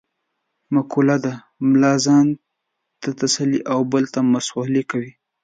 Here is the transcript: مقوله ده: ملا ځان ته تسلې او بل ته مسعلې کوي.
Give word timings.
مقوله 0.73 1.17
ده: 1.25 1.33
ملا 1.69 1.93
ځان 2.05 2.27
ته 3.01 3.09
تسلې 3.19 3.59
او 3.71 3.79
بل 3.91 4.03
ته 4.13 4.19
مسعلې 4.33 4.83
کوي. 4.91 5.11